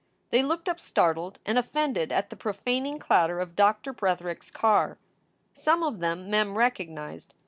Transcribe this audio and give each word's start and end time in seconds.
They 0.31 0.41
looked 0.41 0.67
up 0.67 0.79
startled 0.79 1.37
and 1.45 1.59
offended 1.59 2.11
at 2.11 2.31
the 2.31 2.35
profaning 2.35 2.97
clatter 2.97 3.39
of 3.39 3.55
Doctor 3.55 3.93
Bretherick 3.93 4.41
s 4.41 4.49
car. 4.49 4.97
Some 5.53 5.83
of 5.83 5.99
them 5.99 6.27
Mem 6.27 6.57
recognized. 6.57 7.35